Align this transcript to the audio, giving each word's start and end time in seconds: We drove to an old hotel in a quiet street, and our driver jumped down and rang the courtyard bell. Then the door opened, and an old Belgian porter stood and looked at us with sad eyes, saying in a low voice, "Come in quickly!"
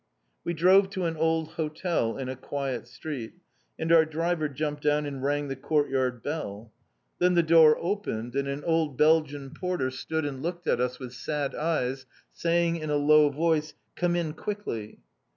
We 0.43 0.55
drove 0.55 0.89
to 0.93 1.05
an 1.05 1.15
old 1.15 1.49
hotel 1.49 2.17
in 2.17 2.27
a 2.27 2.35
quiet 2.35 2.87
street, 2.87 3.33
and 3.77 3.91
our 3.91 4.03
driver 4.03 4.49
jumped 4.49 4.81
down 4.81 5.05
and 5.05 5.21
rang 5.21 5.47
the 5.47 5.55
courtyard 5.55 6.23
bell. 6.23 6.73
Then 7.19 7.35
the 7.35 7.43
door 7.43 7.77
opened, 7.79 8.35
and 8.35 8.47
an 8.47 8.63
old 8.63 8.97
Belgian 8.97 9.51
porter 9.51 9.91
stood 9.91 10.25
and 10.25 10.41
looked 10.41 10.65
at 10.67 10.81
us 10.81 10.97
with 10.97 11.13
sad 11.13 11.53
eyes, 11.53 12.07
saying 12.33 12.77
in 12.77 12.89
a 12.89 12.95
low 12.95 13.29
voice, 13.29 13.75
"Come 13.95 14.15
in 14.15 14.33
quickly!" 14.33 14.97